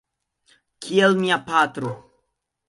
Kiel 0.85 1.13
mia 1.19 1.37
patro. 1.51 1.93